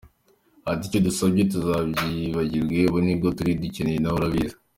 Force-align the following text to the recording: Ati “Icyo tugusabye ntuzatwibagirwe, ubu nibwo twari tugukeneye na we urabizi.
Ati 0.71 0.83
“Icyo 0.87 0.99
tugusabye 1.01 1.41
ntuzatwibagirwe, 1.47 2.77
ubu 2.89 2.99
nibwo 3.05 3.27
twari 3.33 3.51
tugukeneye 3.57 3.99
na 3.99 4.09
we 4.11 4.15
urabizi. 4.17 4.55